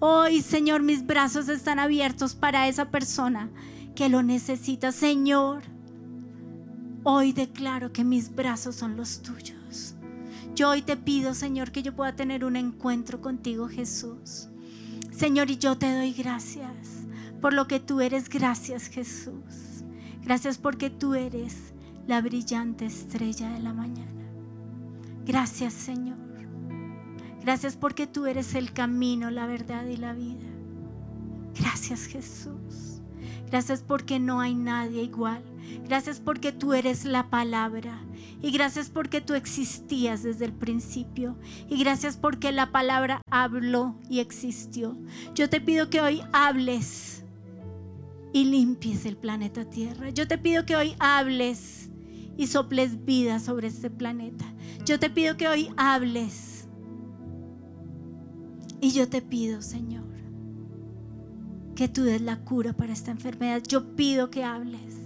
[0.00, 3.50] Hoy, Señor, mis brazos están abiertos para esa persona
[3.94, 4.90] que lo necesita.
[4.90, 5.62] Señor,
[7.04, 9.94] hoy declaro que mis brazos son los tuyos.
[10.54, 14.48] Yo hoy te pido, Señor, que yo pueda tener un encuentro contigo, Jesús.
[15.10, 17.06] Señor, y yo te doy gracias
[17.40, 18.28] por lo que tú eres.
[18.28, 19.84] Gracias, Jesús.
[20.22, 21.72] Gracias porque tú eres
[22.06, 24.22] la brillante estrella de la mañana.
[25.24, 26.18] Gracias, Señor.
[27.42, 30.46] Gracias porque tú eres el camino, la verdad y la vida.
[31.58, 33.00] Gracias, Jesús.
[33.50, 35.42] Gracias porque no hay nadie igual.
[35.84, 38.00] Gracias porque tú eres la palabra.
[38.40, 41.36] Y gracias porque tú existías desde el principio.
[41.68, 44.96] Y gracias porque la palabra habló y existió.
[45.34, 47.24] Yo te pido que hoy hables
[48.32, 50.10] y limpies el planeta Tierra.
[50.10, 51.90] Yo te pido que hoy hables
[52.36, 54.44] y soples vida sobre este planeta.
[54.84, 56.66] Yo te pido que hoy hables.
[58.80, 60.08] Y yo te pido, Señor,
[61.76, 63.62] que tú des la cura para esta enfermedad.
[63.66, 64.96] Yo pido que hables.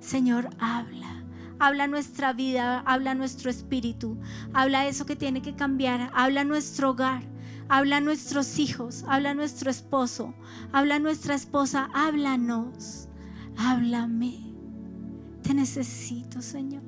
[0.00, 1.24] Señor, habla.
[1.58, 4.18] Habla nuestra vida, habla nuestro espíritu,
[4.52, 7.22] habla eso que tiene que cambiar, habla nuestro hogar,
[7.70, 10.34] habla nuestros hijos, habla nuestro esposo,
[10.70, 13.08] habla nuestra esposa, háblanos,
[13.56, 14.54] háblame.
[15.42, 16.82] Te necesito, Señor,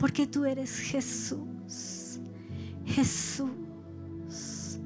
[0.00, 2.18] porque tú eres Jesús,
[2.84, 4.80] Jesús,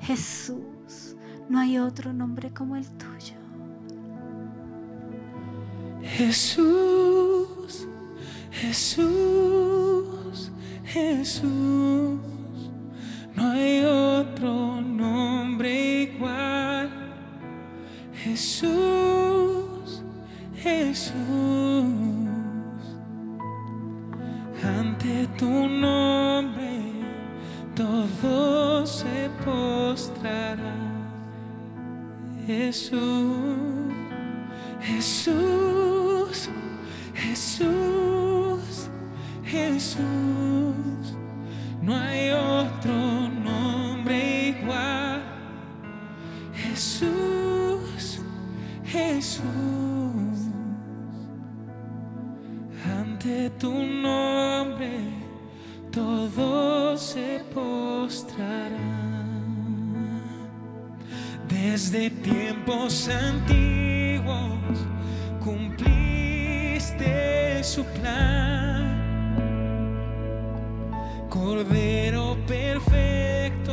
[0.00, 1.16] Jesús.
[1.50, 3.41] No hay otro nombre como el tuyo.
[6.16, 7.88] Jesús,
[8.50, 10.52] Jesús,
[10.84, 12.20] Jesús.
[13.34, 16.90] No hay otro nombre igual.
[18.14, 20.02] Jesús,
[20.54, 21.14] Jesús.
[24.62, 26.82] Ante tu nombre
[27.74, 30.76] todo se postrará.
[32.46, 33.72] Jesús.
[34.82, 35.71] Jesús,
[37.42, 38.88] Jesús,
[39.44, 41.16] Jesús,
[41.82, 42.94] no hay otro
[43.28, 45.22] nombre igual.
[46.54, 48.20] Jesús,
[48.84, 49.42] Jesús,
[53.00, 55.00] ante tu nombre
[55.90, 58.78] todo se postrará
[61.48, 64.91] desde tiempos antiguos
[67.62, 68.82] su plan.
[71.28, 73.72] Cordero perfecto,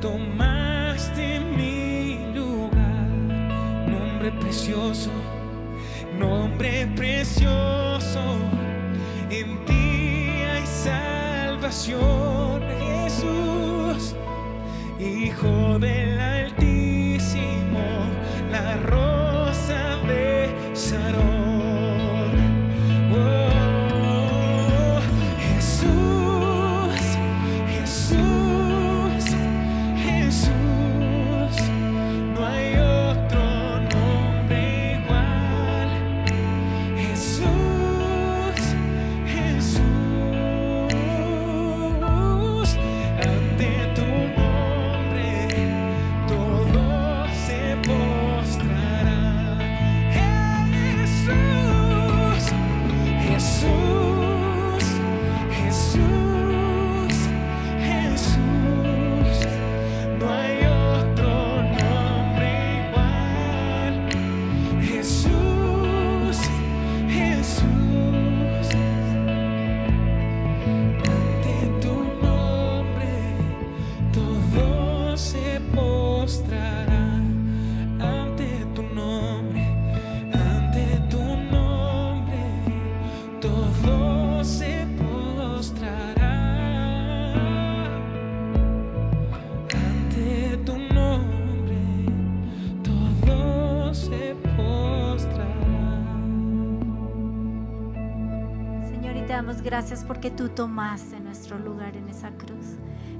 [0.00, 3.06] tomaste mi lugar.
[3.86, 5.10] Nombre precioso,
[6.18, 8.20] nombre precioso,
[9.30, 12.00] en ti hay salvación,
[12.80, 14.16] Jesús.
[14.98, 16.69] Hijo del Altísimo,
[100.10, 102.74] porque tú tomaste nuestro lugar en esa cruz.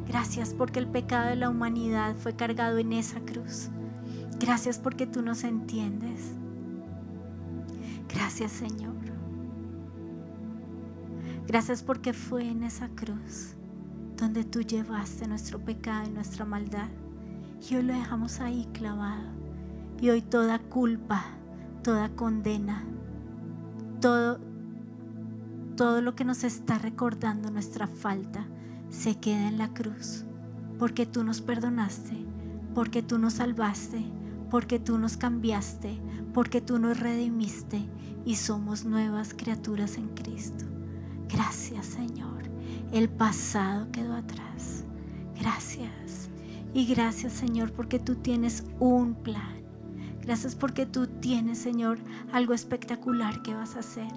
[0.09, 3.68] Gracias porque el pecado de la humanidad fue cargado en esa cruz.
[4.41, 6.32] Gracias porque tú nos entiendes.
[8.12, 8.97] Gracias, Señor.
[11.47, 13.55] Gracias porque fue en esa cruz
[14.16, 16.88] donde tú llevaste nuestro pecado y nuestra maldad.
[17.70, 19.28] Y hoy lo dejamos ahí clavado.
[20.01, 21.22] Y hoy toda culpa,
[21.84, 22.82] toda condena,
[24.01, 24.41] todo,
[25.81, 28.47] todo lo que nos está recordando nuestra falta
[28.91, 30.26] se queda en la cruz.
[30.78, 32.22] Porque tú nos perdonaste,
[32.74, 34.05] porque tú nos salvaste,
[34.51, 35.99] porque tú nos cambiaste,
[36.35, 37.89] porque tú nos redimiste
[38.26, 40.66] y somos nuevas criaturas en Cristo.
[41.31, 42.43] Gracias Señor.
[42.93, 44.85] El pasado quedó atrás.
[45.41, 46.28] Gracias.
[46.74, 49.60] Y gracias Señor porque tú tienes un plan.
[50.23, 51.99] Gracias porque tú tienes, Señor,
[52.33, 54.09] algo espectacular que vas a hacer.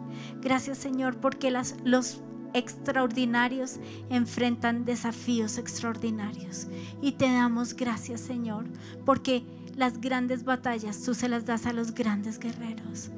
[0.41, 2.21] Gracias, Señor, porque las, los
[2.53, 3.79] extraordinarios
[4.09, 6.67] enfrentan desafíos extraordinarios.
[7.01, 8.65] Y te damos gracias, Señor,
[9.05, 9.43] porque
[9.75, 13.09] las grandes batallas tú se las das a los grandes guerreros.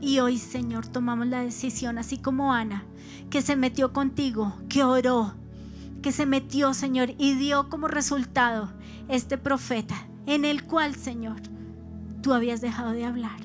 [0.00, 2.84] Y hoy, Señor, tomamos la decisión, así como Ana,
[3.30, 5.34] que se metió contigo, que oró,
[6.02, 8.70] que se metió, Señor, y dio como resultado
[9.08, 11.40] este profeta, en el cual, Señor,
[12.24, 13.36] tú habías dejado de hablar.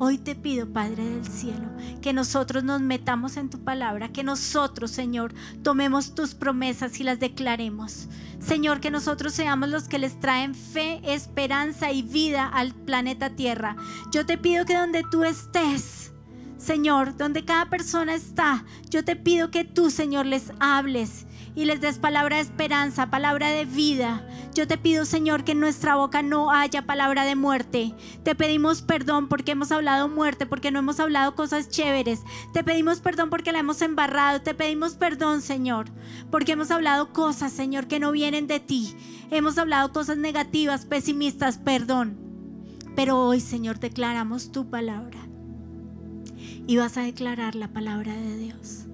[0.00, 1.68] Hoy te pido, Padre del Cielo,
[2.02, 5.32] que nosotros nos metamos en tu palabra, que nosotros, Señor,
[5.62, 8.08] tomemos tus promesas y las declaremos.
[8.40, 13.76] Señor, que nosotros seamos los que les traen fe, esperanza y vida al planeta Tierra.
[14.10, 16.10] Yo te pido que donde tú estés,
[16.56, 21.26] Señor, donde cada persona está, yo te pido que tú, Señor, les hables
[21.60, 24.26] y les des palabra de esperanza, palabra de vida.
[24.54, 27.94] Yo te pido, Señor, que en nuestra boca no haya palabra de muerte.
[28.22, 32.20] Te pedimos perdón porque hemos hablado muerte, porque no hemos hablado cosas chéveres.
[32.54, 34.40] Te pedimos perdón porque la hemos embarrado.
[34.40, 35.90] Te pedimos perdón, Señor,
[36.30, 38.96] porque hemos hablado cosas, Señor, que no vienen de ti.
[39.30, 42.16] Hemos hablado cosas negativas, pesimistas, perdón.
[42.96, 45.18] Pero hoy, Señor, declaramos tu palabra.
[46.66, 48.86] Y vas a declarar la palabra de Dios.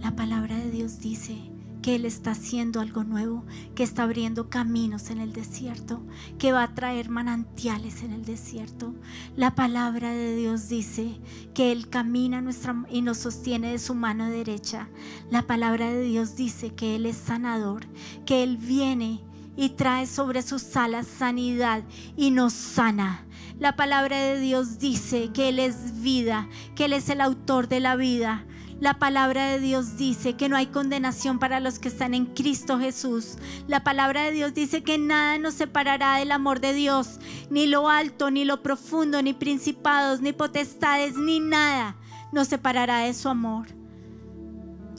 [0.00, 1.36] La palabra de Dios dice
[1.82, 3.44] que Él está haciendo algo nuevo,
[3.74, 6.02] que está abriendo caminos en el desierto,
[6.38, 8.94] que va a traer manantiales en el desierto.
[9.36, 11.20] La palabra de Dios dice
[11.54, 14.88] que Él camina nuestra, y nos sostiene de su mano derecha.
[15.30, 17.86] La palabra de Dios dice que Él es sanador,
[18.24, 19.20] que Él viene
[19.56, 21.82] y trae sobre sus alas sanidad
[22.16, 23.24] y nos sana.
[23.58, 27.80] La palabra de Dios dice que Él es vida, que Él es el autor de
[27.80, 28.46] la vida.
[28.80, 32.78] La palabra de Dios dice que no hay condenación para los que están en Cristo
[32.78, 33.36] Jesús.
[33.66, 37.18] La palabra de Dios dice que nada nos separará del amor de Dios,
[37.50, 41.96] ni lo alto, ni lo profundo, ni principados, ni potestades, ni nada
[42.30, 43.66] nos separará de su amor.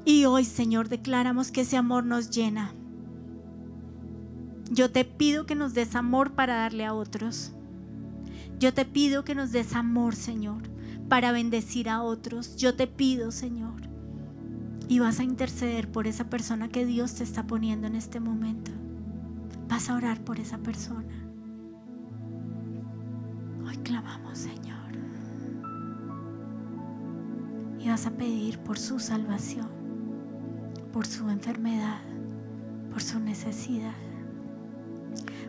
[0.04, 2.74] Y hoy, Señor, declaramos que ese amor nos llena.
[4.72, 7.54] Yo te pido que nos des amor para darle a otros.
[8.60, 10.79] Yo te pido que nos des amor, Señor
[11.10, 12.56] para bendecir a otros.
[12.56, 13.82] Yo te pido, Señor,
[14.88, 18.72] y vas a interceder por esa persona que Dios te está poniendo en este momento.
[19.68, 21.14] Vas a orar por esa persona.
[23.66, 24.80] Hoy clamamos, Señor.
[27.80, 29.70] Y vas a pedir por su salvación,
[30.94, 32.02] por su enfermedad,
[32.92, 33.96] por su necesidad,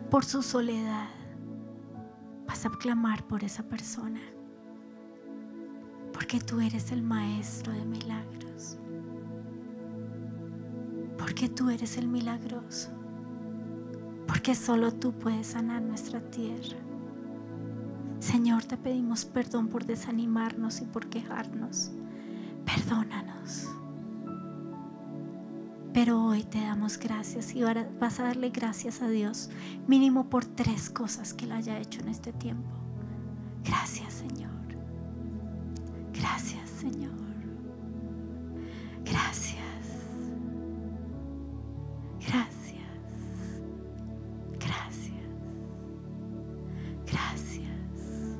[0.09, 1.09] por su soledad.
[2.47, 4.19] Vas a clamar por esa persona
[6.13, 8.77] porque tú eres el maestro de milagros.
[11.17, 12.89] Porque tú eres el milagroso.
[14.27, 16.77] Porque solo tú puedes sanar nuestra tierra.
[18.19, 21.91] Señor, te pedimos perdón por desanimarnos y por quejarnos.
[22.65, 23.67] Perdónanos.
[25.93, 29.49] Pero hoy te damos gracias y ahora vas a darle gracias a Dios,
[29.87, 32.69] mínimo por tres cosas que Él haya hecho en este tiempo.
[33.65, 34.50] Gracias, Señor.
[36.21, 37.11] Gracias, Señor.
[39.03, 39.57] Gracias.
[42.19, 42.77] Gracias.
[44.59, 45.25] Gracias.
[47.07, 48.37] Gracias.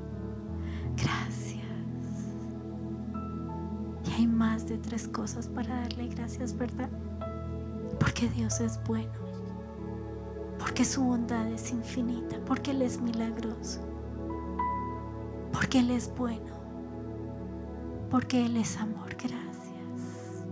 [0.96, 1.66] Gracias.
[4.06, 6.90] Y hay más de tres cosas para darle gracias, ¿verdad?
[8.00, 9.12] Porque Dios es bueno.
[10.60, 12.38] Porque su bondad es infinita.
[12.46, 13.82] Porque Él es milagroso.
[15.52, 16.61] Porque Él es bueno
[18.12, 19.16] porque Él es amor.
[19.16, 20.46] Gracias.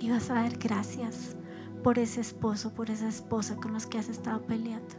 [0.00, 1.36] Y vas a dar gracias
[1.82, 4.94] por ese esposo, por esa esposa con los que has estado peleando.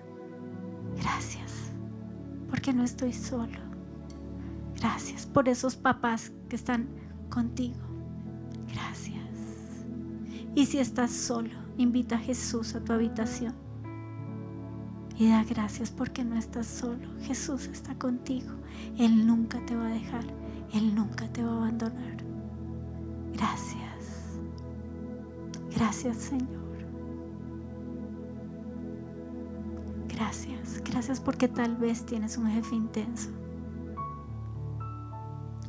[0.96, 1.52] Gracias,
[2.50, 3.60] porque no estoy solo.
[4.76, 6.88] Gracias por esos papás que están
[7.30, 7.82] contigo.
[8.72, 9.16] Gracias.
[10.56, 13.54] Y si estás solo, invita a Jesús a tu habitación.
[15.18, 17.08] Y da gracias porque no estás solo.
[17.22, 18.52] Jesús está contigo.
[18.98, 20.45] Él nunca te va a dejar.
[20.76, 22.18] Él nunca te va a abandonar.
[23.34, 24.40] Gracias.
[25.74, 26.66] Gracias Señor.
[30.10, 30.82] Gracias.
[30.84, 33.30] Gracias porque tal vez tienes un jefe intenso.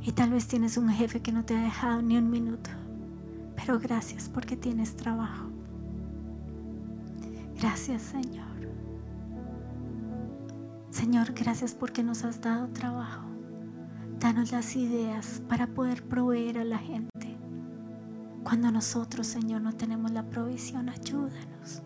[0.02, 2.70] Y tal vez tienes un jefe que no te ha dejado ni un minuto.
[3.54, 5.46] Pero gracias porque tienes trabajo.
[7.60, 8.46] Gracias Señor.
[10.90, 13.25] Señor, gracias porque nos has dado trabajo.
[14.20, 17.36] Danos las ideas para poder proveer a la gente.
[18.42, 21.82] Cuando nosotros, Señor, no tenemos la provisión, ayúdanos.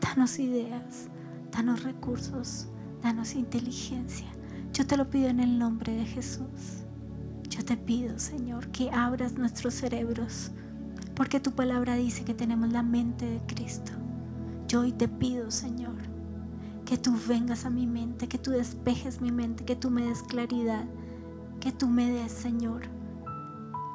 [0.00, 1.08] Danos ideas,
[1.52, 2.66] danos recursos,
[3.00, 4.26] danos inteligencia.
[4.72, 6.84] Yo te lo pido en el nombre de Jesús.
[7.48, 10.50] Yo te pido, Señor, que abras nuestros cerebros,
[11.14, 13.92] porque tu palabra dice que tenemos la mente de Cristo.
[14.66, 15.96] Yo hoy te pido, Señor,
[16.84, 20.22] que tú vengas a mi mente, que tú despejes mi mente, que tú me des
[20.22, 20.84] claridad,
[21.60, 22.82] que tú me des, Señor,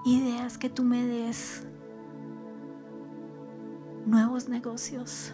[0.06, 1.66] ideas, que tú me des
[4.06, 5.34] nuevos negocios,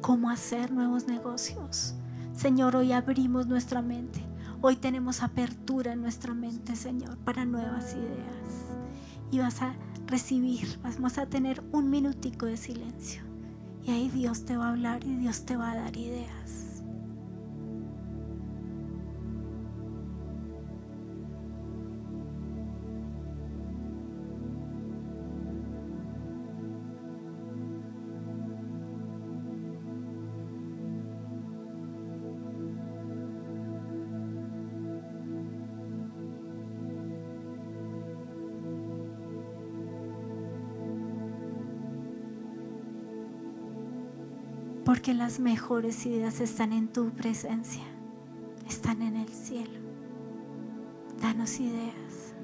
[0.00, 1.94] cómo hacer nuevos negocios.
[2.34, 4.24] Señor, hoy abrimos nuestra mente.
[4.60, 8.66] Hoy tenemos apertura en nuestra mente, Señor, para nuevas ideas.
[9.30, 9.74] Y vas a
[10.06, 13.22] recibir, vamos a tener un minutico de silencio.
[13.84, 16.67] Y ahí Dios te va a hablar y Dios te va a dar ideas.
[44.88, 47.84] Porque las mejores ideas están en tu presencia,
[48.66, 49.78] están en el cielo.
[51.20, 52.34] Danos ideas.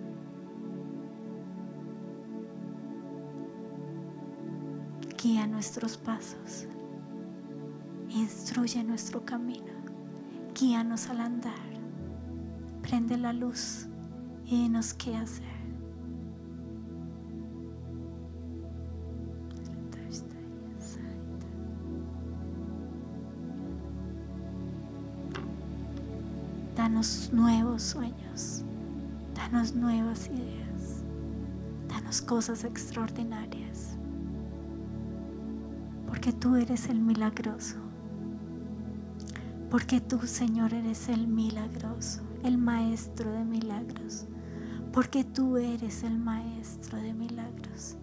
[5.22, 6.66] Guía nuestros pasos.
[8.10, 9.72] Instruye nuestro camino.
[10.54, 11.54] Guíanos al andar.
[12.82, 13.86] Prende la luz
[14.44, 15.53] y dinos qué hacer.
[26.94, 28.62] Danos nuevos sueños.
[29.34, 31.02] Danos nuevas ideas.
[31.88, 33.96] Danos cosas extraordinarias.
[36.06, 37.78] Porque tú eres el milagroso.
[39.72, 44.26] Porque tú, Señor, eres el milagroso, el maestro de milagros.
[44.92, 47.96] Porque tú eres el maestro de milagros.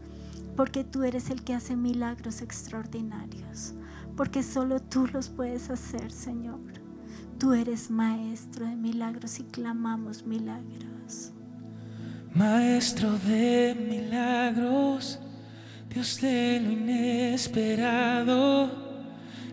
[0.58, 3.74] Porque tú eres el que hace milagros extraordinarios.
[4.18, 6.71] Porque solo tú los puedes hacer, Señor.
[7.42, 11.32] Tú eres maestro de milagros y clamamos milagros.
[12.36, 15.18] Maestro de milagros,
[15.90, 18.70] Dios de lo inesperado,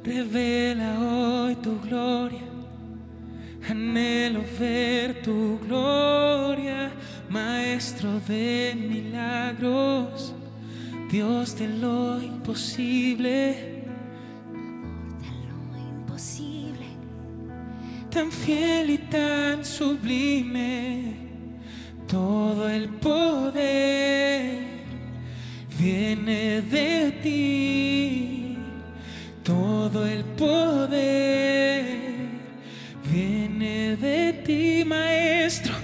[0.04, 2.42] revela hoy tu gloria.
[3.66, 6.92] Anhelo ver tu gloria,
[7.30, 10.34] Maestro de milagros,
[11.10, 13.67] Dios de lo imposible,
[18.48, 21.16] fiel y tan sublime.
[22.06, 24.62] Todo el poder
[25.78, 28.56] viene de ti.
[29.42, 31.84] Todo el poder
[33.12, 35.74] viene de ti, maestro.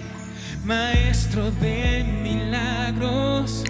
[0.64, 3.64] Maestro de milagros,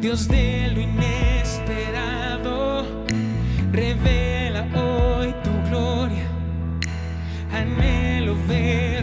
[0.00, 2.17] Dios de lo inesperado.
[8.50, 8.97] Anhelo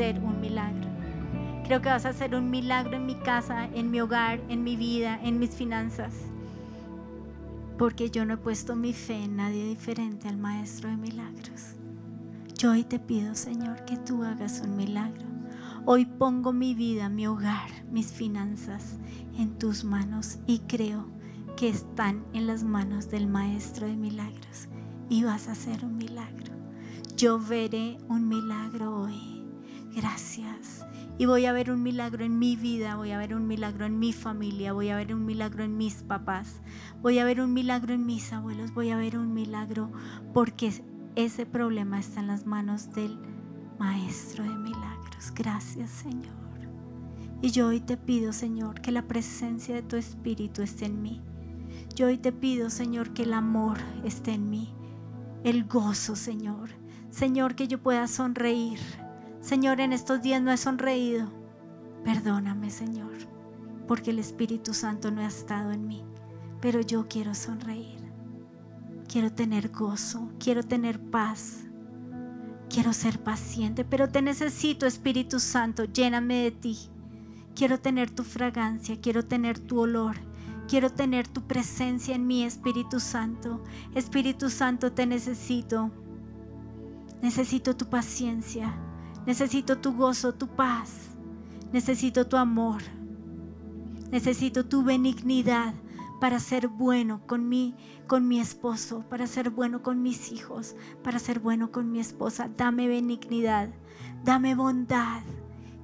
[0.00, 0.88] un milagro.
[1.64, 4.74] Creo que vas a hacer un milagro en mi casa, en mi hogar, en mi
[4.74, 6.14] vida, en mis finanzas.
[7.76, 11.74] Porque yo no he puesto mi fe en nadie diferente al Maestro de Milagros.
[12.56, 15.26] Yo hoy te pido, Señor, que tú hagas un milagro.
[15.84, 18.98] Hoy pongo mi vida, mi hogar, mis finanzas
[19.36, 21.06] en tus manos y creo
[21.58, 24.68] que están en las manos del Maestro de Milagros
[25.10, 26.54] y vas a hacer un milagro.
[27.16, 29.29] Yo veré un milagro hoy.
[29.94, 30.86] Gracias.
[31.18, 33.98] Y voy a ver un milagro en mi vida, voy a ver un milagro en
[33.98, 36.62] mi familia, voy a ver un milagro en mis papás,
[37.02, 39.90] voy a ver un milagro en mis abuelos, voy a ver un milagro
[40.32, 40.72] porque
[41.16, 43.18] ese problema está en las manos del
[43.78, 45.32] Maestro de Milagros.
[45.34, 46.40] Gracias Señor.
[47.42, 51.20] Y yo hoy te pido Señor que la presencia de tu Espíritu esté en mí.
[51.94, 54.72] Yo hoy te pido Señor que el amor esté en mí,
[55.44, 56.70] el gozo Señor.
[57.10, 58.78] Señor que yo pueda sonreír.
[59.40, 61.30] Señor, en estos días no he sonreído.
[62.04, 63.12] Perdóname Señor,
[63.88, 66.04] porque el Espíritu Santo no ha estado en mí.
[66.60, 68.00] Pero yo quiero sonreír.
[69.08, 71.64] Quiero tener gozo, quiero tener paz.
[72.68, 76.78] Quiero ser paciente, pero te necesito, Espíritu Santo, lléname de ti.
[77.56, 80.16] Quiero tener tu fragancia, quiero tener tu olor,
[80.68, 83.64] quiero tener tu presencia en mí, Espíritu Santo.
[83.96, 85.90] Espíritu Santo, te necesito.
[87.22, 88.72] Necesito tu paciencia,
[89.26, 91.10] necesito tu gozo, tu paz,
[91.72, 92.82] necesito tu amor,
[94.10, 95.74] necesito tu benignidad
[96.20, 97.74] para ser bueno con mi,
[98.06, 102.50] con mi esposo, para ser bueno con mis hijos, para ser bueno con mi esposa.
[102.56, 103.70] Dame benignidad,
[104.22, 105.22] dame bondad.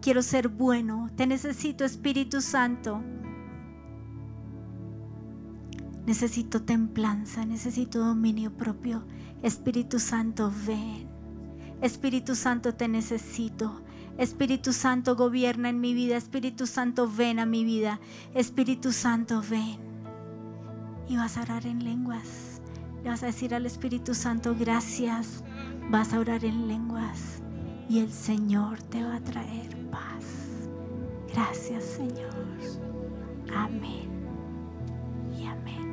[0.02, 1.10] Quiero ser bueno.
[1.16, 3.02] Te necesito, Espíritu Santo.
[6.06, 9.04] Necesito templanza, necesito dominio propio.
[9.42, 11.15] Espíritu Santo, ven.
[11.86, 13.80] Espíritu Santo, te necesito.
[14.18, 16.16] Espíritu Santo, gobierna en mi vida.
[16.16, 18.00] Espíritu Santo, ven a mi vida.
[18.34, 19.78] Espíritu Santo, ven.
[21.08, 22.60] Y vas a orar en lenguas.
[23.04, 25.44] Le vas a decir al Espíritu Santo, gracias.
[25.88, 27.40] Vas a orar en lenguas.
[27.88, 30.24] Y el Señor te va a traer paz.
[31.32, 32.34] Gracias, Señor.
[33.54, 34.10] Amén.
[35.38, 35.86] Y amén.